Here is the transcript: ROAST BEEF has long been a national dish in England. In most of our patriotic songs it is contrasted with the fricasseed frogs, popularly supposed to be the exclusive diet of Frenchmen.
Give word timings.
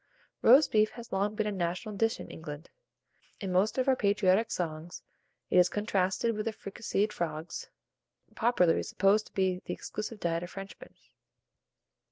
ROAST 0.41 0.71
BEEF 0.71 0.89
has 0.93 1.11
long 1.11 1.35
been 1.35 1.45
a 1.45 1.51
national 1.51 1.93
dish 1.95 2.19
in 2.19 2.27
England. 2.31 2.71
In 3.39 3.51
most 3.51 3.77
of 3.77 3.87
our 3.87 3.95
patriotic 3.95 4.49
songs 4.49 5.03
it 5.51 5.57
is 5.59 5.69
contrasted 5.69 6.35
with 6.35 6.45
the 6.47 6.51
fricasseed 6.53 7.13
frogs, 7.13 7.69
popularly 8.33 8.81
supposed 8.81 9.27
to 9.27 9.33
be 9.33 9.61
the 9.65 9.73
exclusive 9.75 10.19
diet 10.19 10.41
of 10.41 10.49
Frenchmen. 10.49 10.95